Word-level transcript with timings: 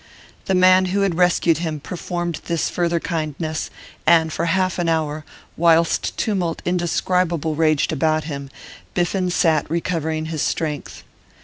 The 0.45 0.55
man 0.55 0.85
who 0.85 1.01
had 1.01 1.13
rescued 1.19 1.59
him 1.59 1.79
performed 1.79 2.41
this 2.45 2.71
further 2.71 2.99
kindness, 2.99 3.69
and 4.07 4.33
for 4.33 4.45
half 4.45 4.79
an 4.79 4.89
hour, 4.89 5.23
whilst 5.55 6.17
tumult 6.17 6.63
indescribable 6.65 7.53
raged 7.53 7.91
about 7.91 8.23
him, 8.23 8.49
Biffen 8.95 9.29
sat 9.29 9.69
recovering 9.69 10.25
his 10.25 10.41
strength. 10.41 11.03